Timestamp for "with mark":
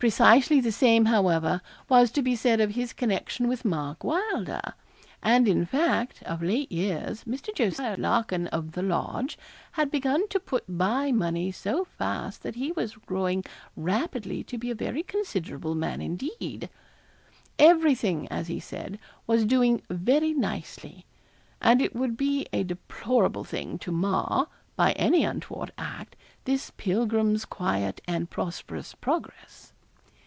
3.48-4.04